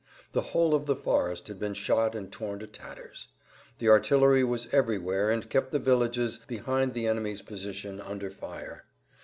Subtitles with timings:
[0.31, 3.27] The whole of the forest had been shot and torn to tatters.
[3.77, 8.85] The artillery was everywhere and kept the villages behind the enemy's position under fire.